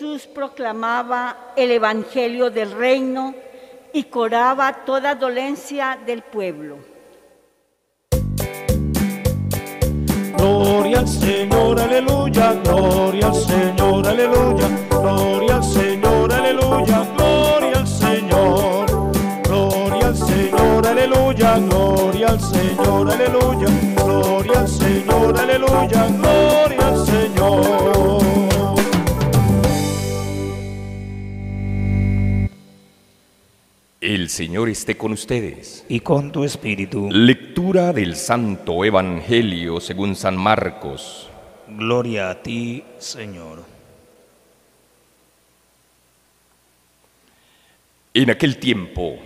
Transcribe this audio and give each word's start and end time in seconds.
Jesús 0.00 0.26
proclamaba 0.26 1.52
el 1.56 1.70
Evangelio 1.72 2.48
del 2.50 2.72
reino 2.72 3.34
y 3.92 4.04
curaba 4.04 4.72
toda 4.86 5.14
dolencia 5.14 5.98
del 6.06 6.22
pueblo. 6.22 6.78
Gloria 10.38 11.00
al 11.00 11.06
Señor, 11.06 11.78
aleluya, 11.78 12.54
gloria 12.64 13.26
al 13.26 13.34
Señor, 13.34 14.08
aleluya, 14.08 14.68
gloria 14.88 15.56
al 15.56 15.64
Señor, 15.64 16.32
aleluya, 16.32 17.06
gloria 17.14 17.78
al 17.80 17.86
Señor, 17.86 19.12
gloria 19.42 20.06
al 20.06 20.16
Señor, 20.16 20.86
aleluya, 20.86 21.58
gloria 21.58 22.28
al 22.28 22.40
Señor, 22.40 23.10
aleluya, 23.12 23.68
gloria 23.96 24.60
al 24.60 24.68
Señor, 24.68 25.38
aleluya, 25.38 26.19
Señor 34.40 34.70
esté 34.70 34.96
con 34.96 35.12
ustedes. 35.12 35.84
y 35.86 36.00
con 36.00 36.32
tu 36.32 36.44
espíritu. 36.44 37.10
Lectura 37.10 37.92
del 37.92 38.16
Santo 38.16 38.86
Evangelio 38.86 39.80
según 39.80 40.16
San 40.16 40.34
Marcos. 40.34 41.28
Gloria 41.68 42.30
a 42.30 42.42
ti, 42.42 42.82
Señor. 42.96 43.62
En 48.14 48.30
aquel 48.30 48.56
tiempo, 48.56 49.16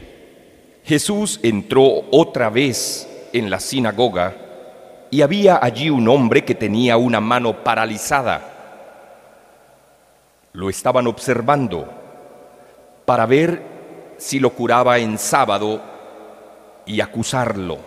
Jesús 0.85 1.39
entró 1.45 2.07
otra 2.11 2.51
vez 2.51 3.09
en 3.33 3.51
la 3.51 3.61
sinagoga 3.61 4.37
y 5.13 5.23
había 5.23 5.61
allí 5.63 5.91
un 5.91 6.09
hombre 6.09 6.45
que 6.45 6.57
tenía 6.57 6.97
una 6.97 7.21
mano 7.21 7.63
paralizada. 7.63 8.51
Lo 10.55 10.69
estaban 10.69 11.07
observando 11.07 11.89
para 13.05 13.27
ver 13.27 13.74
si 14.19 14.41
lo 14.41 14.51
curaba 14.51 14.99
en 14.99 15.19
sábado 15.19 15.81
y 16.87 17.01
acusarlo. 17.01 17.79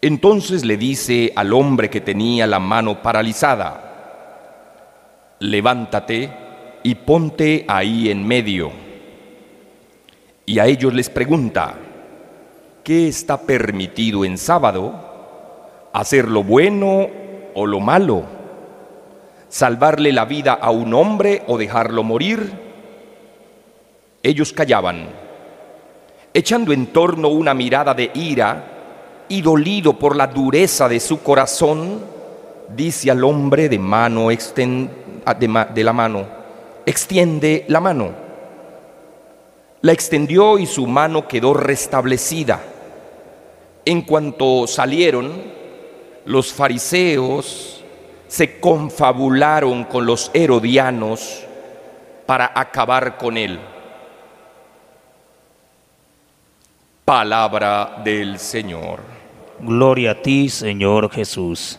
Entonces 0.00 0.64
le 0.64 0.76
dice 0.76 1.32
al 1.34 1.52
hombre 1.52 1.90
que 1.90 2.00
tenía 2.00 2.46
la 2.46 2.58
mano 2.58 3.02
paralizada, 3.02 3.86
levántate 5.40 6.30
y 6.82 6.94
ponte 6.94 7.64
ahí 7.68 8.10
en 8.10 8.26
medio. 8.26 8.70
Y 10.44 10.58
a 10.58 10.66
ellos 10.66 10.94
les 10.94 11.10
pregunta, 11.10 11.74
¿qué 12.84 13.08
está 13.08 13.40
permitido 13.40 14.24
en 14.24 14.38
sábado? 14.38 14.94
¿Hacer 15.92 16.28
lo 16.28 16.44
bueno 16.44 17.08
o 17.54 17.66
lo 17.66 17.80
malo? 17.80 18.24
¿Salvarle 19.48 20.12
la 20.12 20.24
vida 20.24 20.52
a 20.52 20.70
un 20.70 20.94
hombre 20.94 21.42
o 21.48 21.58
dejarlo 21.58 22.04
morir? 22.04 22.65
Ellos 24.26 24.52
callaban, 24.52 25.06
echando 26.34 26.72
en 26.72 26.88
torno 26.88 27.28
una 27.28 27.54
mirada 27.54 27.94
de 27.94 28.10
ira 28.12 29.24
y 29.28 29.40
dolido 29.40 29.96
por 29.96 30.16
la 30.16 30.26
dureza 30.26 30.88
de 30.88 30.98
su 30.98 31.22
corazón, 31.22 32.00
dice 32.74 33.08
al 33.12 33.22
hombre 33.22 33.68
de 33.68 33.78
mano 33.78 34.32
exten- 34.32 34.90
de 35.38 35.66
de 35.72 35.84
la 35.84 35.92
mano, 35.92 36.26
extiende 36.84 37.66
la 37.68 37.78
mano. 37.78 38.10
La 39.82 39.92
extendió 39.92 40.58
y 40.58 40.66
su 40.66 40.88
mano 40.88 41.28
quedó 41.28 41.54
restablecida. 41.54 42.60
En 43.84 44.02
cuanto 44.02 44.66
salieron, 44.66 45.40
los 46.24 46.52
fariseos 46.52 47.84
se 48.26 48.58
confabularon 48.58 49.84
con 49.84 50.04
los 50.04 50.32
herodianos 50.34 51.44
para 52.26 52.50
acabar 52.52 53.18
con 53.18 53.36
él. 53.36 53.60
Palabra 57.06 58.00
del 58.02 58.36
Señor. 58.40 58.98
Gloria 59.60 60.10
a 60.10 60.14
ti, 60.22 60.48
Señor 60.48 61.08
Jesús. 61.08 61.78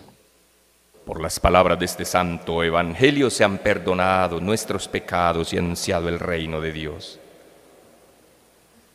Por 1.05 1.21
las 1.21 1.37
palabras 1.37 1.77
de 1.77 1.83
este 1.83 2.05
santo 2.05 2.63
evangelio 2.63 3.29
se 3.29 3.43
han 3.43 3.57
perdonado 3.57 4.39
nuestros 4.39 4.87
pecados 4.87 5.51
y 5.51 5.57
anunciado 5.57 6.07
el 6.07 6.17
reino 6.17 6.61
de 6.61 6.71
Dios. 6.71 7.19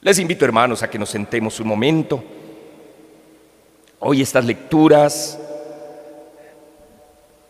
Les 0.00 0.18
invito, 0.18 0.46
hermanos, 0.46 0.82
a 0.82 0.88
que 0.88 0.98
nos 0.98 1.10
sentemos 1.10 1.60
un 1.60 1.68
momento. 1.68 2.24
Hoy 3.98 4.22
estas 4.22 4.46
lecturas 4.46 5.38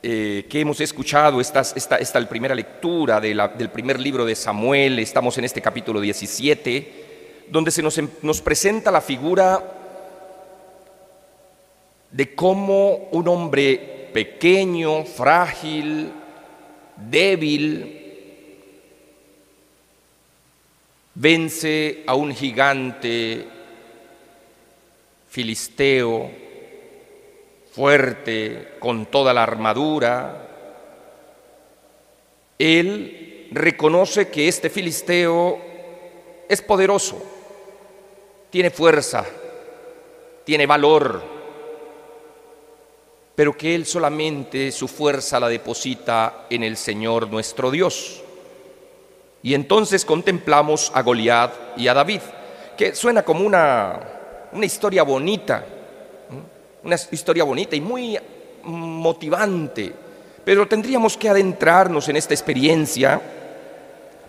eh, 0.03 0.45
que 0.51 0.59
hemos 0.59 0.81
escuchado, 0.81 1.41
esta, 1.41 1.63
primera 2.29 2.57
lectura 2.57 3.21
de 3.21 3.33
la- 3.33 3.47
del 3.47 3.71
primer 3.71 4.01
libro 4.01 4.25
de 4.25 4.35
Samuel, 4.35 4.99
estamos 4.99 5.39
en 5.39 5.45
este 5.45 5.63
capítulo 5.63 6.01
17, 6.01 7.02
donde 7.53 7.71
se 7.71 7.83
nos, 7.83 7.99
em- 7.99 8.09
nos 8.23 8.41
presenta 8.41 8.91
la 8.91 9.03
figura 9.03 9.63
de 12.11 12.35
cómo 12.35 13.09
un 13.13 13.29
hombre 13.29 14.09
pequeño, 14.15 15.05
frágil, 15.05 16.11
débil, 16.97 17.99
vence 21.15 22.03
a 22.07 22.15
un 22.15 22.35
gigante 22.35 23.47
filisteo 25.29 26.31
fuerte, 27.73 28.77
con 28.79 29.05
toda 29.07 29.35
la 29.35 29.43
armadura. 29.43 30.49
Él 32.59 33.49
reconoce 33.51 34.29
que 34.29 34.49
este 34.49 34.71
filisteo 34.71 35.59
es 36.49 36.63
poderoso, 36.63 37.23
tiene 38.53 38.69
fuerza, 38.69 39.25
tiene 40.45 40.67
valor, 40.67 41.23
pero 43.35 43.57
que 43.57 43.75
él 43.75 43.87
solamente 43.87 44.71
su 44.71 44.89
fuerza 44.89 45.41
la 45.41 45.49
deposita 45.49 46.45
en 46.51 46.63
el 46.63 46.77
Señor 46.77 47.31
nuestro 47.31 47.71
Dios. 47.71 48.23
Y 49.43 49.55
entonces 49.55 50.05
contemplamos 50.05 50.93
a 50.95 51.01
Goliat 51.01 51.79
y 51.79 51.89
a 51.89 51.95
David, 51.95 52.21
que 52.77 52.95
suena 52.95 53.23
como 53.23 53.43
una, 53.43 53.99
una 54.53 54.67
historia 54.67 55.03
bonita, 55.03 55.65
una 56.85 56.97
historia 57.11 57.45
bonita 57.45 57.75
y 57.75 57.81
muy 57.81 58.19
motivante, 58.65 59.95
pero 60.45 60.69
tendríamos 60.69 61.17
que 61.17 61.31
adentrarnos 61.31 62.07
en 62.11 62.17
esta 62.17 62.35
experiencia 62.35 63.19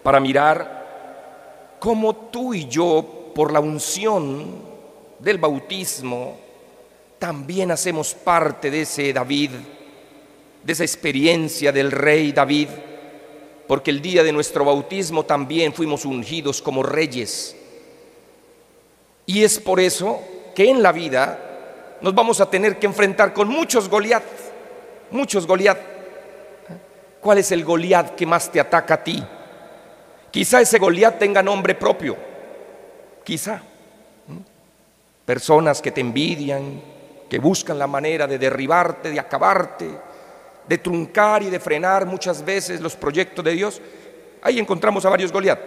para 0.01 0.21
mirar 0.21 1.75
cómo 1.77 2.15
tú 2.15 2.53
y 2.53 2.69
yo, 2.69 3.22
por 3.33 3.51
la 3.51 3.59
unción 3.59 4.45
del 5.19 5.37
bautismo, 5.37 6.37
también 7.19 7.71
hacemos 7.71 8.13
parte 8.13 8.69
de 8.69 8.81
ese 8.81 9.13
David, 9.13 9.51
de 10.63 10.73
esa 10.73 10.83
experiencia 10.83 11.71
del 11.71 11.91
rey 11.91 12.31
David, 12.31 12.67
porque 13.67 13.91
el 13.91 14.01
día 14.01 14.23
de 14.23 14.31
nuestro 14.31 14.65
bautismo 14.65 15.23
también 15.23 15.73
fuimos 15.73 16.05
ungidos 16.05 16.61
como 16.61 16.83
reyes. 16.83 17.55
Y 19.25 19.43
es 19.43 19.59
por 19.59 19.79
eso 19.79 20.19
que 20.53 20.69
en 20.69 20.83
la 20.83 20.91
vida 20.91 21.97
nos 22.01 22.13
vamos 22.13 22.41
a 22.41 22.49
tener 22.49 22.77
que 22.77 22.85
enfrentar 22.85 23.33
con 23.33 23.47
muchos 23.47 23.87
Goliat, 23.87 24.23
muchos 25.11 25.47
Goliat. 25.47 25.79
¿Cuál 27.21 27.37
es 27.37 27.51
el 27.53 27.63
Goliat 27.63 28.15
que 28.15 28.25
más 28.25 28.51
te 28.51 28.59
ataca 28.59 28.95
a 28.95 29.03
ti? 29.03 29.23
Quizá 30.29 30.59
ese 30.59 30.77
Goliat 30.77 31.17
tenga 31.17 31.41
nombre 31.41 31.73
propio, 31.75 32.17
quizá. 33.23 33.61
Personas 35.25 35.81
que 35.81 35.91
te 35.91 36.01
envidian, 36.01 36.81
que 37.29 37.39
buscan 37.39 37.79
la 37.79 37.87
manera 37.87 38.27
de 38.27 38.37
derribarte, 38.37 39.09
de 39.09 39.19
acabarte, 39.19 39.89
de 40.67 40.77
truncar 40.77 41.43
y 41.43 41.49
de 41.49 41.59
frenar 41.59 42.05
muchas 42.05 42.43
veces 42.43 42.81
los 42.81 42.95
proyectos 42.95 43.43
de 43.43 43.51
Dios. 43.51 43.81
Ahí 44.41 44.59
encontramos 44.59 45.05
a 45.05 45.09
varios 45.09 45.31
Goliat. 45.31 45.59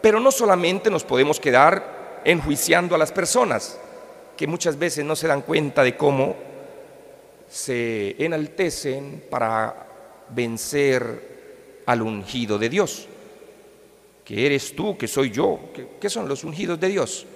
Pero 0.00 0.20
no 0.20 0.30
solamente 0.30 0.90
nos 0.90 1.04
podemos 1.04 1.40
quedar 1.40 2.20
enjuiciando 2.24 2.94
a 2.94 2.98
las 2.98 3.12
personas, 3.12 3.78
que 4.36 4.46
muchas 4.46 4.78
veces 4.78 5.04
no 5.04 5.16
se 5.16 5.28
dan 5.28 5.42
cuenta 5.42 5.82
de 5.82 5.96
cómo 5.96 6.36
se 7.48 8.16
enaltecen 8.24 9.24
para 9.30 9.86
vencer 10.30 11.82
al 11.86 12.02
ungido 12.02 12.58
de 12.58 12.68
Dios. 12.68 13.08
Que 14.24 14.46
eres 14.46 14.74
tú, 14.74 14.96
que 14.96 15.08
soy 15.08 15.30
yo, 15.30 15.58
que, 16.00 16.08
son 16.10 16.28
los 16.28 16.44
ungidos 16.44 16.78
de 16.78 16.88
Dios. 16.88 17.26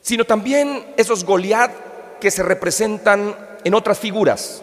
Sino 0.00 0.24
también 0.24 0.94
esos 0.96 1.24
Goliat 1.24 2.18
que 2.20 2.30
se 2.30 2.42
representan 2.42 3.36
en 3.62 3.74
otras 3.74 3.98
figuras. 3.98 4.62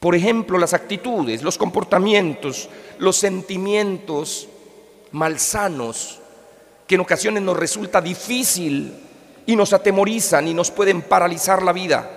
Por 0.00 0.14
ejemplo, 0.14 0.58
las 0.58 0.74
actitudes, 0.74 1.42
los 1.42 1.58
comportamientos, 1.58 2.68
los 2.98 3.16
sentimientos 3.16 4.48
malsanos 5.12 6.20
que 6.86 6.96
en 6.96 7.00
ocasiones 7.00 7.42
nos 7.42 7.56
resulta 7.56 8.00
difícil 8.00 8.92
y 9.46 9.56
nos 9.56 9.72
atemorizan 9.72 10.48
y 10.48 10.54
nos 10.54 10.70
pueden 10.70 11.02
paralizar 11.02 11.62
la 11.62 11.72
vida. 11.72 12.10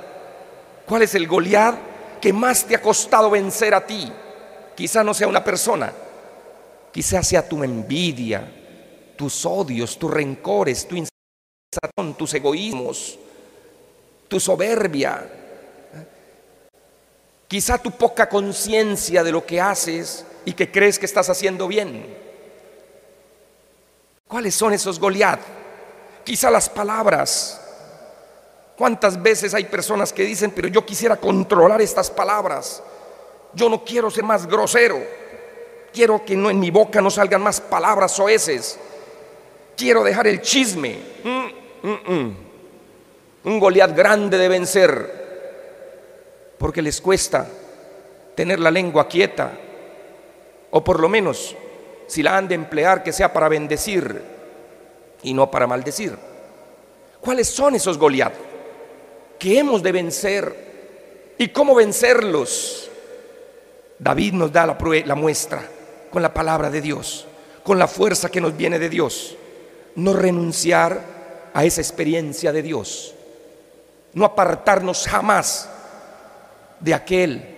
¿Cuál 0.86 1.04
es 1.04 1.16
el 1.16 1.28
Goliat? 1.28 1.76
que 2.20 2.34
más 2.34 2.66
te 2.66 2.76
ha 2.76 2.82
costado 2.82 3.30
vencer 3.30 3.74
a 3.74 3.86
ti. 3.86 4.12
Quizá 4.78 5.04
no 5.04 5.12
sea 5.16 5.28
una 5.28 5.44
persona, 5.44 5.92
quizá 6.94 7.24
sea 7.24 7.50
tu 7.50 7.64
envidia, 7.64 8.48
tus 9.16 9.44
odios, 9.44 9.98
tus 9.98 10.12
rencores, 10.12 10.88
tu 10.88 10.96
insatisfacción, 10.96 12.14
tus 12.16 12.36
egoísmos, 12.36 13.18
tu 14.28 14.40
soberbia, 14.40 15.28
quizá 17.48 17.80
tu 17.80 17.90
poca 17.90 18.30
conciencia 18.30 19.24
de 19.24 19.32
lo 19.32 19.44
que 19.44 19.60
haces 19.60 20.28
y 20.46 20.54
que 20.54 20.72
crees 20.72 21.00
que 21.00 21.08
estás 21.08 21.28
haciendo 21.28 21.68
bien. 21.68 22.16
¿Cuáles 24.28 24.54
son 24.54 24.74
esos 24.74 25.00
Goliat? 25.00 25.40
Quizá 26.24 26.52
las 26.52 26.70
palabras. 26.70 27.60
¿Cuántas 28.78 29.20
veces 29.20 29.56
hay 29.56 29.64
personas 29.64 30.14
que 30.14 30.22
dicen, 30.22 30.52
pero 30.52 30.68
yo 30.68 30.86
quisiera 30.86 31.16
controlar 31.16 31.82
estas 31.82 32.12
palabras? 32.12 32.84
Yo 33.54 33.70
no 33.70 33.84
quiero 33.84 34.10
ser 34.10 34.24
más 34.24 34.48
grosero. 34.48 35.00
Quiero 35.94 36.24
que 36.24 36.36
no 36.36 36.50
en 36.50 36.60
mi 36.60 36.70
boca 36.70 37.02
no 37.02 37.10
salgan 37.10 37.42
más 37.42 37.62
palabras 37.62 38.12
soeces. 38.12 38.80
Quiero 39.76 40.04
dejar 40.04 40.28
el 40.28 40.42
chisme. 40.42 41.00
Mm, 41.24 41.88
mm, 41.88 42.14
mm. 42.14 42.38
Un 43.46 43.60
Goliat 43.60 43.96
grande 43.96 44.38
de 44.38 44.48
vencer. 44.48 45.28
Porque 46.58 46.82
les 46.82 47.00
cuesta 47.02 47.48
tener 48.36 48.60
la 48.60 48.72
lengua 48.72 49.08
quieta. 49.08 49.52
O 50.72 50.84
por 50.84 51.00
lo 51.00 51.10
menos, 51.10 51.56
si 52.08 52.22
la 52.22 52.38
han 52.38 52.48
de 52.48 52.56
emplear, 52.56 53.04
que 53.04 53.14
sea 53.14 53.32
para 53.32 53.50
bendecir 53.50 54.22
y 55.24 55.34
no 55.34 55.50
para 55.50 55.68
maldecir. 55.68 56.18
¿Cuáles 57.22 57.48
son 57.48 57.76
esos 57.76 57.98
Goliat 57.98 58.34
que 59.40 59.60
hemos 59.60 59.84
de 59.84 59.92
vencer 59.92 61.36
y 61.38 61.50
cómo 61.50 61.76
vencerlos? 61.76 62.87
David 64.00 64.34
nos 64.34 64.52
da 64.52 64.66
la, 64.66 64.78
la 65.06 65.16
muestra 65.16 65.64
con 66.12 66.22
la 66.22 66.34
palabra 66.34 66.70
de 66.70 66.82
Dios, 66.82 67.26
con 67.64 67.80
la 67.80 67.88
fuerza 67.88 68.30
que 68.30 68.42
nos 68.42 68.56
viene 68.56 68.80
de 68.80 68.90
Dios. 68.90 69.36
No 69.96 70.14
renunciar 70.14 71.02
a 71.54 71.66
esa 71.66 71.82
experiencia 71.82 72.52
de 72.52 72.62
Dios, 72.62 73.16
no 74.14 74.26
apartarnos 74.26 75.08
jamás 75.08 75.70
de 76.80 76.94
aquel 76.94 77.58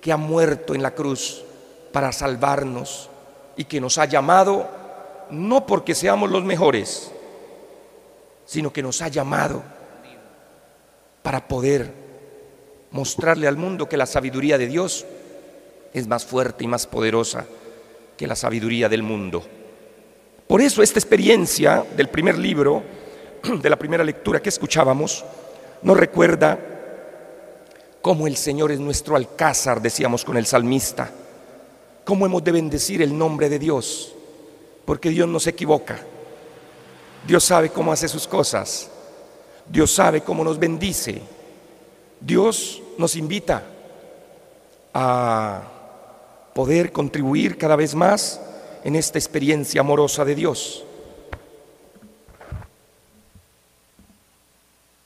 que 0.00 0.12
ha 0.12 0.16
muerto 0.16 0.74
en 0.74 0.82
la 0.82 0.90
cruz 0.90 1.42
para 1.92 2.12
salvarnos 2.12 3.08
y 3.56 3.64
que 3.64 3.80
nos 3.80 3.98
ha 3.98 4.04
llamado 4.04 4.68
no 5.30 5.66
porque 5.66 5.94
seamos 5.94 6.30
los 6.30 6.44
mejores, 6.44 7.10
sino 8.44 8.72
que 8.72 8.82
nos 8.82 9.00
ha 9.00 9.08
llamado 9.08 9.62
para 11.22 11.48
poder 11.48 11.92
mostrarle 12.90 13.48
al 13.48 13.56
mundo 13.56 13.88
que 13.88 13.96
la 13.96 14.06
sabiduría 14.06 14.58
de 14.58 14.66
Dios 14.66 15.06
es 15.92 16.06
más 16.06 16.24
fuerte 16.24 16.64
y 16.64 16.66
más 16.66 16.86
poderosa 16.86 17.46
que 18.16 18.26
la 18.26 18.36
sabiduría 18.36 18.88
del 18.88 19.02
mundo. 19.02 19.42
Por 20.46 20.60
eso 20.60 20.82
esta 20.82 20.98
experiencia 20.98 21.84
del 21.96 22.08
primer 22.08 22.38
libro, 22.38 22.82
de 23.62 23.70
la 23.70 23.76
primera 23.76 24.04
lectura 24.04 24.40
que 24.40 24.48
escuchábamos, 24.48 25.24
nos 25.82 25.96
recuerda 25.96 26.58
cómo 28.00 28.26
el 28.26 28.36
Señor 28.36 28.72
es 28.72 28.80
nuestro 28.80 29.16
alcázar, 29.16 29.80
decíamos 29.80 30.24
con 30.24 30.36
el 30.36 30.46
salmista, 30.46 31.10
cómo 32.04 32.26
hemos 32.26 32.42
de 32.44 32.52
bendecir 32.52 33.00
el 33.00 33.16
nombre 33.16 33.48
de 33.48 33.58
Dios, 33.58 34.14
porque 34.84 35.10
Dios 35.10 35.28
no 35.28 35.40
se 35.40 35.50
equivoca, 35.50 36.00
Dios 37.26 37.44
sabe 37.44 37.70
cómo 37.70 37.92
hace 37.92 38.08
sus 38.08 38.26
cosas, 38.26 38.90
Dios 39.68 39.92
sabe 39.92 40.20
cómo 40.20 40.42
nos 40.42 40.58
bendice, 40.58 41.22
Dios 42.20 42.82
nos 42.98 43.16
invita 43.16 43.62
a 44.92 45.71
poder 46.54 46.92
contribuir 46.92 47.56
cada 47.58 47.76
vez 47.76 47.94
más 47.94 48.40
en 48.84 48.96
esta 48.96 49.18
experiencia 49.18 49.80
amorosa 49.80 50.24
de 50.24 50.34
Dios. 50.34 50.84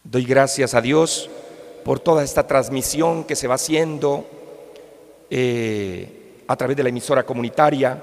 Doy 0.03 0.25
gracias 0.25 0.75
a 0.75 0.81
Dios 0.81 1.29
por 1.85 2.01
toda 2.01 2.25
esta 2.25 2.47
transmisión 2.47 3.25
que 3.25 3.37
se 3.37 3.49
va 3.49 3.57
haciendo 3.57 4.27
eh, 5.31 6.43
a 6.47 6.57
través 6.57 6.77
de 6.77 6.83
la 6.83 6.89
emisora 6.89 7.25
comunitaria, 7.25 8.03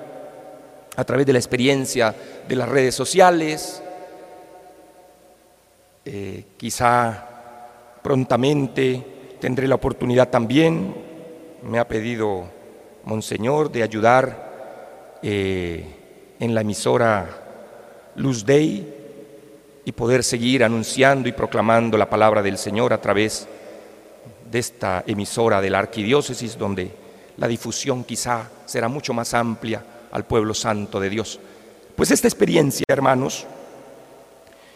a 0.96 1.04
través 1.04 1.26
de 1.26 1.34
la 1.34 1.40
experiencia 1.40 2.16
de 2.48 2.56
las 2.56 2.70
redes 2.70 2.94
sociales. 2.96 3.82
Eh, 6.06 6.44
quizá 6.58 7.28
prontamente 8.02 9.36
tendré 9.40 9.68
la 9.68 9.76
oportunidad 9.76 10.30
también, 10.30 10.94
me 11.64 11.80
ha 11.80 11.88
pedido 11.88 12.46
Monseñor, 13.06 13.72
de 13.72 13.84
ayudar 13.84 15.20
eh, 15.22 15.86
en 16.40 16.56
la 16.56 16.62
emisora 16.62 17.30
Luz 18.16 18.46
Day 18.46 18.94
y 19.86 19.92
poder 19.92 20.24
seguir 20.24 20.64
anunciando 20.64 21.28
y 21.28 21.34
proclamando 21.34 21.98
la 21.98 22.10
palabra 22.10 22.42
del 22.42 22.58
Señor 22.58 22.94
a 22.94 23.02
través 23.02 23.48
de 24.50 24.60
esta 24.60 25.04
emisora 25.06 25.60
de 25.60 25.70
la 25.70 25.80
arquidiócesis, 25.80 26.58
donde 26.58 26.92
la 27.38 27.48
difusión 27.48 28.04
quizá 28.04 28.50
será 28.66 28.88
mucho 28.88 29.14
más 29.14 29.34
amplia 29.34 29.84
al 30.12 30.26
pueblo 30.26 30.54
santo 30.54 31.00
de 31.00 31.10
Dios. 31.10 31.40
Pues 31.96 32.12
esta 32.12 32.28
experiencia, 32.28 32.86
hermanos, 32.88 33.46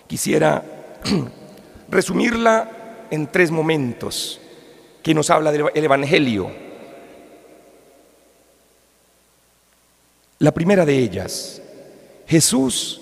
quisiera 0.08 0.64
resumirla 1.90 3.06
en 3.10 3.28
tres 3.28 3.52
momentos 3.52 4.42
que 5.02 5.14
nos 5.14 5.30
habla 5.30 5.52
del 5.52 5.70
Evangelio 5.74 6.67
La 10.40 10.52
primera 10.52 10.86
de 10.86 10.98
ellas, 10.98 11.62
Jesús 12.28 13.02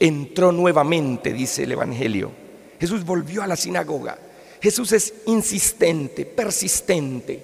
entró 0.00 0.50
nuevamente, 0.50 1.32
dice 1.32 1.62
el 1.62 1.72
Evangelio. 1.72 2.32
Jesús 2.80 3.04
volvió 3.04 3.42
a 3.42 3.46
la 3.46 3.54
sinagoga. 3.54 4.18
Jesús 4.60 4.92
es 4.92 5.14
insistente, 5.26 6.24
persistente. 6.24 7.40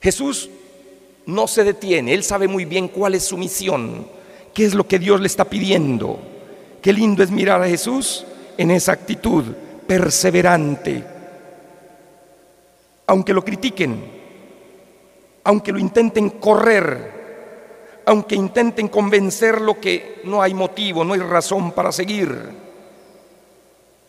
Jesús 0.00 0.48
no 1.26 1.46
se 1.46 1.64
detiene, 1.64 2.14
Él 2.14 2.22
sabe 2.22 2.48
muy 2.48 2.64
bien 2.64 2.88
cuál 2.88 3.14
es 3.14 3.24
su 3.24 3.36
misión, 3.36 4.06
qué 4.52 4.64
es 4.64 4.74
lo 4.74 4.86
que 4.86 4.98
Dios 4.98 5.20
le 5.20 5.26
está 5.26 5.44
pidiendo. 5.44 6.18
Qué 6.80 6.92
lindo 6.92 7.22
es 7.22 7.30
mirar 7.30 7.62
a 7.62 7.68
Jesús 7.68 8.26
en 8.58 8.70
esa 8.70 8.92
actitud 8.92 9.44
perseverante. 9.86 11.02
Aunque 13.06 13.32
lo 13.34 13.44
critiquen, 13.44 14.02
aunque 15.44 15.72
lo 15.72 15.78
intenten 15.78 16.30
correr, 16.30 17.23
aunque 18.06 18.34
intenten 18.34 18.88
convencerlo 18.88 19.80
que 19.80 20.20
no 20.24 20.42
hay 20.42 20.54
motivo, 20.54 21.04
no 21.04 21.14
hay 21.14 21.20
razón 21.20 21.72
para 21.72 21.92
seguir. 21.92 22.36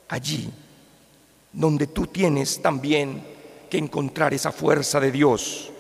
Allí, 0.09 0.49
donde 1.51 1.87
tú 1.87 2.07
tienes 2.07 2.61
también 2.61 3.23
que 3.69 3.77
encontrar 3.77 4.33
esa 4.33 4.51
fuerza 4.51 4.99
de 4.99 5.11
Dios, 5.11 5.71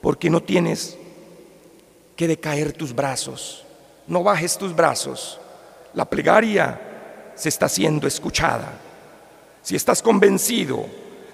porque 0.00 0.30
no 0.30 0.42
tienes 0.42 0.96
que 2.16 2.28
decaer 2.28 2.72
tus 2.72 2.94
brazos, 2.94 3.64
no 4.06 4.22
bajes 4.22 4.56
tus 4.56 4.74
brazos. 4.74 5.40
La 5.94 6.04
plegaria 6.04 7.32
se 7.34 7.48
está 7.48 7.68
siendo 7.68 8.06
escuchada. 8.06 8.80
Si 9.62 9.76
estás 9.76 10.02
convencido 10.02 10.86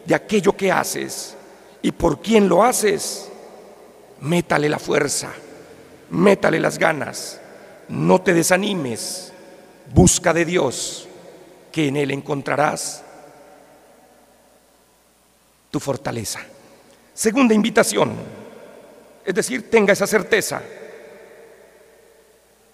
de 0.05 0.14
aquello 0.14 0.57
que 0.57 0.71
haces 0.71 1.37
y 1.83 1.93
por 1.93 2.21
quién 2.21 2.49
lo 2.49 2.62
haces, 2.62 3.31
métale 4.21 4.69
la 4.69 4.79
fuerza 4.79 5.33
métale 6.11 6.61
las 6.61 6.79
ganas, 6.79 7.40
no 7.88 8.21
te 8.21 8.35
desanimes, 8.35 9.33
busca 9.93 10.33
de 10.33 10.45
Dios, 10.45 11.09
que 11.73 11.88
en 11.88 11.97
Él 11.97 12.11
encontrarás 12.11 13.05
tu 15.71 15.81
fortaleza. 15.81 16.40
Segunda 17.14 17.55
invitación, 17.55 18.12
es 19.25 19.35
decir, 19.35 19.71
tenga 19.71 19.93
esa 19.93 20.07
certeza 20.07 20.62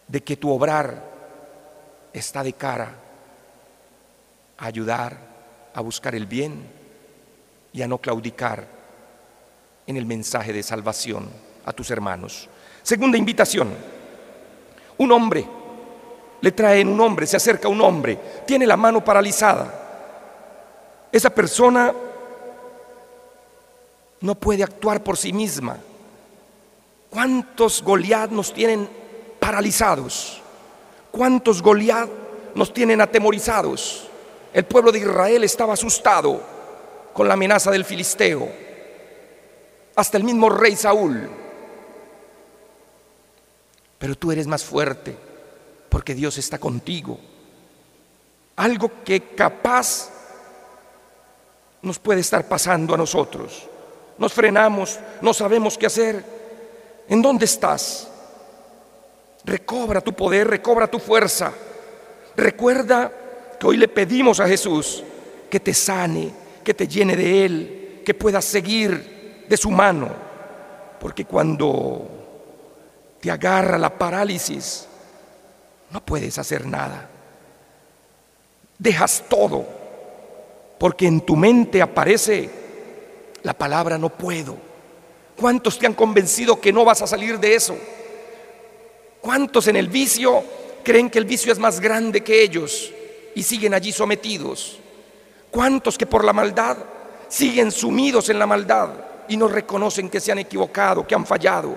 de 0.08 0.22
que 0.22 0.36
tu 0.36 0.50
obrar 0.50 1.02
está 2.12 2.42
de 2.42 2.52
cara 2.52 2.94
a 4.56 4.66
ayudar, 4.66 5.18
a 5.74 5.80
buscar 5.80 6.14
el 6.14 6.26
bien 6.26 6.64
y 7.72 7.82
a 7.82 7.88
no 7.88 7.98
claudicar 7.98 8.66
en 9.86 9.96
el 9.96 10.06
mensaje 10.06 10.52
de 10.52 10.62
salvación 10.62 11.28
a 11.64 11.72
tus 11.72 11.90
hermanos. 11.90 12.48
Segunda 12.86 13.18
invitación. 13.18 13.74
Un 14.98 15.10
hombre, 15.10 15.44
le 16.40 16.52
traen 16.52 16.86
un 16.86 17.00
hombre, 17.00 17.26
se 17.26 17.36
acerca 17.36 17.66
un 17.66 17.80
hombre, 17.80 18.16
tiene 18.46 18.64
la 18.64 18.76
mano 18.76 19.04
paralizada. 19.04 21.08
Esa 21.10 21.30
persona 21.30 21.92
no 24.20 24.34
puede 24.36 24.62
actuar 24.62 25.02
por 25.02 25.16
sí 25.16 25.32
misma. 25.32 25.78
¿Cuántos 27.10 27.82
Goliat 27.82 28.30
nos 28.30 28.52
tienen 28.52 28.88
paralizados? 29.40 30.40
¿Cuántos 31.10 31.62
Goliat 31.62 32.08
nos 32.54 32.72
tienen 32.72 33.00
atemorizados? 33.00 34.08
El 34.52 34.64
pueblo 34.64 34.92
de 34.92 35.00
Israel 35.00 35.42
estaba 35.42 35.72
asustado 35.72 36.40
con 37.12 37.26
la 37.26 37.34
amenaza 37.34 37.72
del 37.72 37.84
filisteo. 37.84 38.48
hasta 39.96 40.18
el 40.18 40.22
mismo 40.22 40.50
rey 40.50 40.76
Saúl. 40.76 41.45
Pero 43.98 44.14
tú 44.14 44.32
eres 44.32 44.46
más 44.46 44.64
fuerte 44.64 45.16
porque 45.88 46.14
Dios 46.14 46.36
está 46.38 46.58
contigo. 46.58 47.18
Algo 48.56 48.90
que 49.04 49.34
capaz 49.34 50.10
nos 51.82 51.98
puede 51.98 52.20
estar 52.20 52.46
pasando 52.48 52.94
a 52.94 52.98
nosotros. 52.98 53.68
Nos 54.18 54.32
frenamos, 54.32 54.98
no 55.20 55.32
sabemos 55.32 55.78
qué 55.78 55.86
hacer. 55.86 56.24
¿En 57.08 57.22
dónde 57.22 57.44
estás? 57.44 58.08
Recobra 59.44 60.00
tu 60.00 60.12
poder, 60.12 60.48
recobra 60.48 60.86
tu 60.88 60.98
fuerza. 60.98 61.52
Recuerda 62.36 63.12
que 63.58 63.66
hoy 63.66 63.76
le 63.76 63.88
pedimos 63.88 64.40
a 64.40 64.48
Jesús 64.48 65.04
que 65.48 65.60
te 65.60 65.72
sane, 65.72 66.30
que 66.64 66.74
te 66.74 66.88
llene 66.88 67.16
de 67.16 67.44
Él, 67.44 68.02
que 68.04 68.14
puedas 68.14 68.44
seguir 68.44 69.44
de 69.48 69.56
su 69.56 69.70
mano. 69.70 70.10
Porque 70.98 71.24
cuando 71.24 72.15
te 73.20 73.30
agarra 73.30 73.78
la 73.78 73.96
parálisis, 73.96 74.86
no 75.90 76.04
puedes 76.04 76.38
hacer 76.38 76.66
nada. 76.66 77.08
Dejas 78.78 79.24
todo, 79.28 79.64
porque 80.78 81.06
en 81.06 81.20
tu 81.22 81.36
mente 81.36 81.80
aparece 81.80 82.50
la 83.42 83.54
palabra 83.54 83.96
no 83.96 84.10
puedo. 84.10 84.56
¿Cuántos 85.36 85.78
te 85.78 85.86
han 85.86 85.94
convencido 85.94 86.60
que 86.60 86.72
no 86.72 86.84
vas 86.84 87.02
a 87.02 87.06
salir 87.06 87.38
de 87.38 87.54
eso? 87.54 87.76
¿Cuántos 89.20 89.68
en 89.68 89.76
el 89.76 89.88
vicio 89.88 90.42
creen 90.82 91.10
que 91.10 91.18
el 91.18 91.24
vicio 91.24 91.52
es 91.52 91.58
más 91.58 91.80
grande 91.80 92.22
que 92.22 92.42
ellos 92.42 92.92
y 93.34 93.42
siguen 93.42 93.74
allí 93.74 93.92
sometidos? 93.92 94.78
¿Cuántos 95.50 95.96
que 95.96 96.06
por 96.06 96.24
la 96.24 96.32
maldad 96.32 96.76
siguen 97.28 97.70
sumidos 97.70 98.28
en 98.28 98.38
la 98.38 98.46
maldad 98.46 98.90
y 99.28 99.36
no 99.36 99.48
reconocen 99.48 100.08
que 100.08 100.20
se 100.20 100.32
han 100.32 100.38
equivocado, 100.38 101.06
que 101.06 101.14
han 101.14 101.26
fallado? 101.26 101.76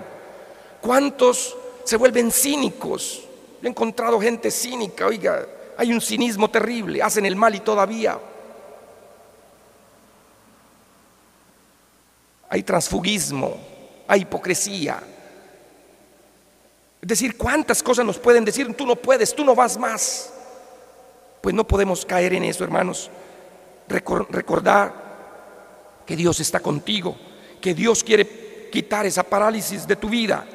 ¿Cuántos 0.81 1.55
se 1.83 1.98
vuelven 1.98 2.31
cínicos? 2.31 3.24
He 3.62 3.67
encontrado 3.67 4.19
gente 4.19 4.50
cínica, 4.51 5.05
oiga, 5.05 5.45
hay 5.77 5.93
un 5.93 6.01
cinismo 6.01 6.50
terrible, 6.50 7.01
hacen 7.01 7.25
el 7.25 7.36
mal 7.36 7.55
y 7.55 7.59
todavía. 7.59 8.19
Hay 12.50 12.63
transfugismo, 12.63 13.57
hay 14.07 14.21
hipocresía. 14.21 15.01
Es 17.01 17.07
decir, 17.07 17.38
¿cuántas 17.38 17.81
cosas 17.81 18.05
nos 18.05 18.17
pueden 18.17 18.43
decir? 18.43 18.74
Tú 18.75 18.86
no 18.86 18.95
puedes, 18.95 19.33
tú 19.33 19.45
no 19.45 19.55
vas 19.55 19.77
más. 19.77 20.33
Pues 21.41 21.55
no 21.55 21.65
podemos 21.65 22.05
caer 22.05 22.33
en 22.33 22.43
eso, 22.43 22.63
hermanos. 22.63 23.09
Recordar 23.88 25.09
que 26.05 26.15
Dios 26.15 26.39
está 26.39 26.59
contigo, 26.59 27.15
que 27.62 27.74
Dios 27.74 28.03
quiere 28.03 28.69
quitar 28.69 29.05
esa 29.05 29.24
parálisis 29.24 29.88
de 29.88 29.95
tu 29.95 30.09
vida. 30.09 30.45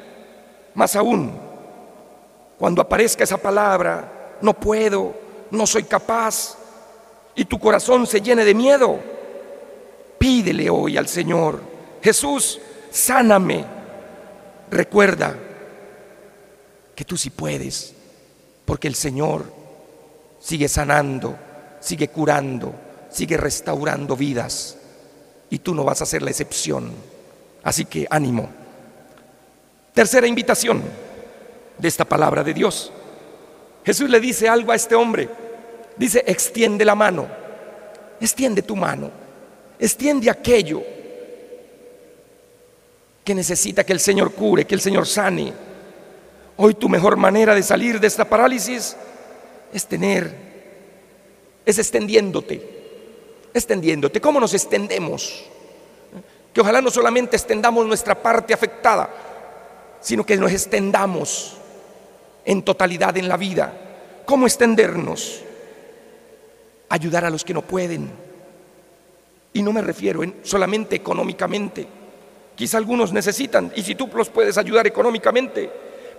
Más 0.75 0.95
aún, 0.95 1.31
cuando 2.59 2.81
aparezca 2.81 3.23
esa 3.23 3.37
palabra, 3.37 4.37
no 4.41 4.53
puedo, 4.53 5.13
no 5.51 5.65
soy 5.65 5.83
capaz, 5.83 6.57
y 7.35 7.45
tu 7.45 7.59
corazón 7.59 8.05
se 8.07 8.21
llene 8.21 8.45
de 8.45 8.53
miedo, 8.53 8.99
pídele 10.17 10.69
hoy 10.69 10.97
al 10.97 11.07
Señor, 11.07 11.59
Jesús, 12.01 12.59
sáname. 12.91 13.65
Recuerda 14.69 15.35
que 16.95 17.05
tú 17.05 17.17
sí 17.17 17.29
puedes, 17.29 17.93
porque 18.65 18.87
el 18.87 18.95
Señor 18.95 19.45
sigue 20.39 20.67
sanando, 20.67 21.35
sigue 21.79 22.07
curando, 22.07 22.73
sigue 23.09 23.37
restaurando 23.37 24.15
vidas, 24.15 24.77
y 25.49 25.59
tú 25.59 25.75
no 25.75 25.83
vas 25.83 26.01
a 26.01 26.05
ser 26.05 26.21
la 26.21 26.31
excepción. 26.31 26.91
Así 27.63 27.85
que 27.85 28.07
ánimo. 28.09 28.64
Tercera 29.95 30.27
invitación 30.27 30.83
de 31.77 31.87
esta 31.87 32.03
palabra 32.03 32.43
de 32.43 32.53
Dios. 32.53 32.91
Jesús 33.85 34.09
le 34.09 34.19
dice 34.19 34.49
algo 34.49 34.73
a 34.73 34.75
este 34.75 34.93
hombre. 34.93 35.29
Dice, 35.95 36.21
extiende 36.27 36.83
la 36.83 36.95
mano. 36.95 37.25
Extiende 38.19 38.61
tu 38.61 38.75
mano. 38.75 39.09
Extiende 39.79 40.29
aquello 40.29 40.83
que 43.23 43.33
necesita 43.33 43.85
que 43.85 43.93
el 43.93 44.01
Señor 44.01 44.33
cure, 44.33 44.65
que 44.65 44.75
el 44.75 44.81
Señor 44.81 45.07
sane. 45.07 45.53
Hoy 46.57 46.73
tu 46.73 46.89
mejor 46.89 47.15
manera 47.15 47.55
de 47.55 47.63
salir 47.63 47.97
de 47.97 48.07
esta 48.07 48.25
parálisis 48.25 48.97
es 49.73 49.85
tener, 49.87 50.35
es 51.65 51.79
extendiéndote, 51.79 52.61
extendiéndote. 53.53 54.19
¿Cómo 54.19 54.41
nos 54.41 54.53
extendemos? 54.53 55.45
Que 56.53 56.59
ojalá 56.59 56.81
no 56.81 56.91
solamente 56.91 57.37
extendamos 57.37 57.85
nuestra 57.85 58.21
parte 58.21 58.53
afectada, 58.53 59.09
sino 60.01 60.25
que 60.25 60.37
nos 60.37 60.51
extendamos 60.51 61.57
en 62.45 62.61
totalidad 62.61 63.17
en 63.17 63.27
la 63.27 63.37
vida. 63.37 63.73
¿Cómo 64.25 64.45
extendernos? 64.45 65.41
Ayudar 66.89 67.25
a 67.25 67.29
los 67.29 67.43
que 67.43 67.53
no 67.53 67.61
pueden. 67.61 68.09
Y 69.53 69.61
no 69.61 69.73
me 69.73 69.81
refiero 69.81 70.21
solamente 70.43 70.95
económicamente. 70.95 71.87
Quizá 72.55 72.77
algunos 72.77 73.11
necesitan, 73.11 73.71
y 73.75 73.83
si 73.83 73.95
tú 73.95 74.09
los 74.13 74.29
puedes 74.29 74.57
ayudar 74.57 74.87
económicamente, 74.87 75.69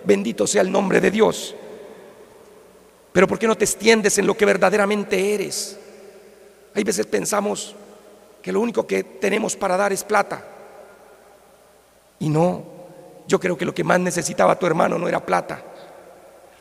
bendito 0.03 0.45
sea 0.45 0.61
el 0.61 0.71
nombre 0.71 1.01
de 1.01 1.09
Dios. 1.09 1.55
Pero 3.11 3.27
¿por 3.27 3.39
qué 3.39 3.47
no 3.47 3.57
te 3.57 3.65
extiendes 3.65 4.17
en 4.19 4.27
lo 4.27 4.37
que 4.37 4.45
verdaderamente 4.45 5.33
eres? 5.33 5.79
Hay 6.75 6.83
veces 6.83 7.07
pensamos 7.07 7.75
que 8.41 8.51
lo 8.51 8.61
único 8.61 8.85
que 8.85 9.03
tenemos 9.03 9.55
para 9.55 9.77
dar 9.77 9.91
es 9.91 10.03
plata. 10.03 10.45
Y 12.19 12.29
no, 12.29 12.76
yo 13.27 13.39
creo 13.39 13.57
que 13.57 13.65
lo 13.65 13.73
que 13.73 13.83
más 13.83 13.99
necesitaba 13.99 14.57
tu 14.57 14.65
hermano 14.65 14.97
no 14.97 15.07
era 15.07 15.25
plata. 15.25 15.61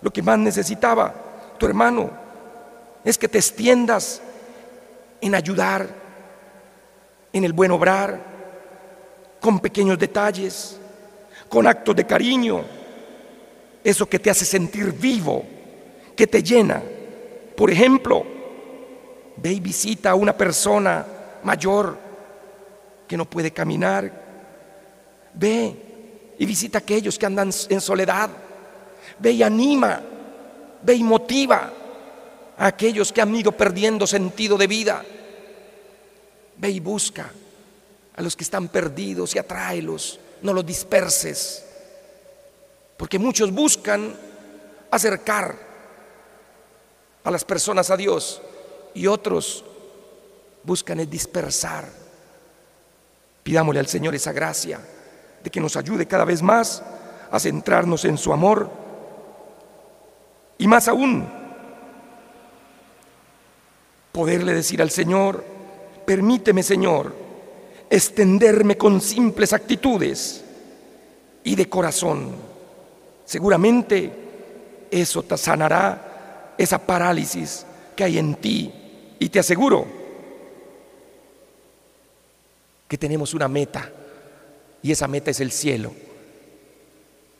Lo 0.00 0.12
que 0.12 0.22
más 0.22 0.38
necesitaba 0.38 1.14
tu 1.58 1.66
hermano 1.66 2.10
es 3.04 3.16
que 3.16 3.28
te 3.28 3.38
extiendas 3.38 4.20
en 5.20 5.34
ayudar, 5.34 5.88
en 7.32 7.44
el 7.44 7.52
buen 7.52 7.70
obrar, 7.70 8.20
con 9.40 9.60
pequeños 9.60 9.98
detalles, 9.98 10.78
con 11.48 11.66
actos 11.66 11.94
de 11.94 12.04
cariño, 12.04 12.64
eso 13.84 14.08
que 14.08 14.18
te 14.18 14.28
hace 14.28 14.44
sentir 14.44 14.92
vivo, 14.92 15.44
que 16.16 16.26
te 16.26 16.42
llena. 16.42 16.82
Por 17.56 17.70
ejemplo, 17.70 18.26
ve 19.36 19.52
y 19.52 19.60
visita 19.60 20.10
a 20.10 20.14
una 20.16 20.36
persona 20.36 21.06
mayor 21.44 21.96
que 23.06 23.16
no 23.16 23.24
puede 23.24 23.52
caminar. 23.52 24.10
Ve 25.34 25.85
y 26.38 26.46
visita 26.46 26.78
a 26.78 26.80
aquellos 26.80 27.18
que 27.18 27.26
andan 27.26 27.50
en 27.68 27.80
soledad. 27.80 28.30
Ve 29.18 29.32
y 29.32 29.42
anima, 29.42 30.00
ve 30.82 30.94
y 30.94 31.02
motiva 31.02 31.72
a 32.58 32.66
aquellos 32.66 33.12
que 33.12 33.22
han 33.22 33.34
ido 33.34 33.52
perdiendo 33.52 34.06
sentido 34.06 34.58
de 34.58 34.66
vida. 34.66 35.04
Ve 36.56 36.70
y 36.70 36.80
busca 36.80 37.30
a 38.16 38.22
los 38.22 38.36
que 38.36 38.44
están 38.44 38.68
perdidos 38.68 39.34
y 39.34 39.38
atráelos, 39.38 40.18
no 40.42 40.52
los 40.52 40.64
disperses. 40.64 41.64
Porque 42.96 43.18
muchos 43.18 43.52
buscan 43.52 44.14
acercar 44.90 45.56
a 47.24 47.30
las 47.30 47.44
personas 47.44 47.90
a 47.90 47.96
Dios 47.96 48.40
y 48.94 49.06
otros 49.06 49.64
buscan 50.62 51.08
dispersar. 51.08 51.88
Pidámosle 53.42 53.80
al 53.80 53.86
Señor 53.86 54.14
esa 54.14 54.32
gracia 54.32 54.80
de 55.42 55.50
que 55.50 55.60
nos 55.60 55.76
ayude 55.76 56.06
cada 56.06 56.24
vez 56.24 56.42
más 56.42 56.82
a 57.30 57.38
centrarnos 57.38 58.04
en 58.04 58.18
su 58.18 58.32
amor 58.32 58.70
y 60.58 60.66
más 60.66 60.88
aún 60.88 61.28
poderle 64.12 64.54
decir 64.54 64.80
al 64.80 64.90
Señor, 64.90 65.44
permíteme 66.06 66.62
Señor 66.62 67.14
extenderme 67.90 68.76
con 68.76 69.00
simples 69.00 69.52
actitudes 69.52 70.44
y 71.44 71.54
de 71.54 71.68
corazón. 71.68 72.34
Seguramente 73.24 74.12
eso 74.90 75.22
te 75.22 75.36
sanará 75.36 76.54
esa 76.58 76.78
parálisis 76.78 77.66
que 77.94 78.04
hay 78.04 78.18
en 78.18 78.34
ti 78.36 78.72
y 79.18 79.28
te 79.28 79.38
aseguro 79.38 79.86
que 82.88 82.98
tenemos 82.98 83.34
una 83.34 83.48
meta 83.48 83.90
y 84.82 84.92
esa 84.92 85.08
meta 85.08 85.30
es 85.30 85.40
el 85.40 85.50
cielo, 85.50 85.92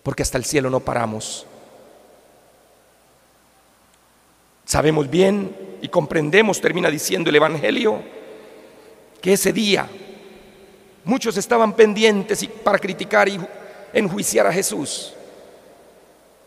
porque 0.03 0.23
hasta 0.23 0.39
el 0.39 0.45
cielo 0.45 0.71
no 0.71 0.81
paramos. 0.81 1.47
Sabemos 4.65 5.09
bien 5.09 5.55
y 5.81 5.89
comprendemos, 5.89 6.61
termina 6.61 6.91
diciendo 6.91 7.31
el 7.31 7.37
Evangelio, 7.37 8.03
que 9.21 9.35
ese 9.35 9.53
día 9.53 9.89
muchos 11.05 11.37
estaban 11.37 11.75
pendientes 11.75 12.45
para 12.65 12.79
criticar 12.79 13.29
y 13.29 13.39
enjuiciar 13.93 14.47
a 14.47 14.53
Jesús. 14.53 15.15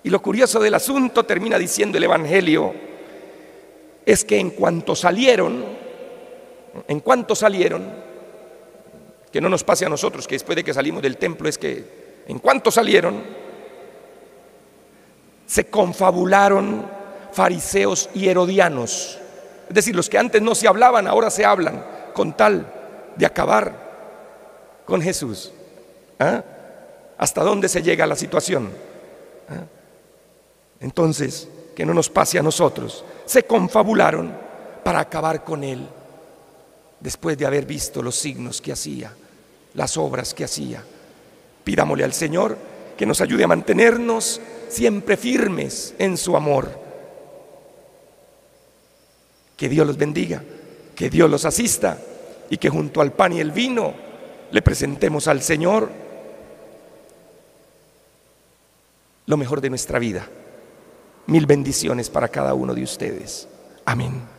Y 0.04 0.10
lo 0.10 0.22
curioso 0.22 0.60
del 0.60 0.74
asunto, 0.74 1.24
termina 1.24 1.58
diciendo 1.58 1.98
el 1.98 2.04
Evangelio, 2.04 2.74
es 4.06 4.24
que 4.24 4.38
en 4.38 4.52
cuanto 4.52 4.96
salieron, 4.96 5.64
en 6.88 7.00
cuanto 7.00 7.36
salieron, 7.36 8.09
Que 9.32 9.42
no 9.42 9.50
nos 9.50 9.64
pase 9.64 9.86
a 9.86 9.90
nosotros 9.90 10.28
que 10.28 10.36
después 10.36 10.56
de 10.56 10.64
que 10.64 10.74
salimos 10.74 11.02
del 11.02 11.18
templo 11.18 11.48
es 11.48 11.58
que 11.58 12.24
en 12.28 12.40
cuanto 12.40 12.72
salieron, 12.72 13.22
se 15.46 15.66
confabularon 15.66 16.86
fariseos 17.32 18.10
y 18.14 18.28
herodianos. 18.28 19.20
Es 19.68 19.76
decir, 19.76 19.96
los 19.96 20.10
que 20.10 20.18
antes 20.18 20.42
no 20.42 20.56
se 20.56 20.68
hablaban, 20.68 21.08
ahora 21.08 21.30
se 21.30 21.46
hablan 21.46 21.84
con 22.14 22.36
tal 22.36 22.72
de 23.16 23.26
acabar 23.26 24.82
con 24.86 25.02
Jesús. 25.02 25.52
¿Ah? 26.20 26.44
¿Hasta 27.18 27.44
dónde 27.44 27.70
se 27.70 27.82
llega 27.82 28.08
la 28.08 28.16
situación? 28.16 28.70
¿Ah? 29.50 29.66
Entonces, 30.80 31.48
que 31.76 31.86
no 31.86 31.94
nos 31.94 32.10
pase 32.10 32.40
a 32.40 32.44
nosotros. 32.44 33.04
Se 33.26 33.44
confabularon 33.44 34.34
para 34.84 35.00
acabar 35.00 35.44
con 35.44 35.64
Él 35.64 35.88
después 37.00 37.38
de 37.38 37.46
haber 37.46 37.66
visto 37.66 38.02
los 38.02 38.16
signos 38.16 38.62
que 38.62 38.72
hacía, 38.72 39.14
las 39.74 39.98
obras 39.98 40.34
que 40.34 40.44
hacía. 40.44 40.84
Pidámosle 41.64 42.04
al 42.04 42.14
Señor 42.14 42.58
que 42.98 43.06
nos 43.06 43.22
ayude 43.22 43.44
a 43.44 43.48
mantenernos 43.48 44.42
siempre 44.68 45.18
firmes 45.18 45.94
en 45.98 46.18
su 46.18 46.36
amor. 46.36 46.80
Que 49.56 49.70
Dios 49.70 49.86
los 49.86 49.98
bendiga, 49.98 50.44
que 50.96 51.10
Dios 51.10 51.30
los 51.30 51.46
asista 51.46 51.98
y 52.50 52.58
que 52.58 52.70
junto 52.70 53.02
al 53.02 53.14
pan 53.14 53.34
y 53.34 53.40
el 53.40 53.52
vino 53.52 53.94
le 54.52 54.62
presentemos 54.62 55.28
al 55.28 55.42
Señor 55.42 55.90
lo 59.26 59.38
mejor 59.38 59.62
de 59.62 59.70
nuestra 59.70 60.00
vida. 60.00 60.28
Mil 61.28 61.46
bendiciones 61.46 62.10
para 62.10 62.30
cada 62.30 62.54
uno 62.56 62.74
de 62.74 62.84
ustedes. 62.84 63.48
Amén. 63.86 64.39